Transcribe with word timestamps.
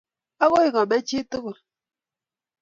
Agoi 0.43 0.69
kome 0.73 0.97
chitugul 1.07 1.57